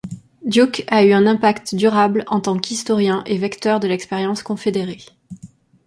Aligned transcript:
Duke 0.53 0.83
a 0.87 1.03
eu 1.05 1.11
un 1.15 1.27
impact 1.27 1.75
durable 1.75 2.23
en 2.25 2.39
tant 2.41 2.57
qu'historien 2.57 3.21
et 3.27 3.37
vecteur 3.37 3.79
de 3.79 3.87
l'expérience 3.87 4.41
confédérée. 4.41 5.05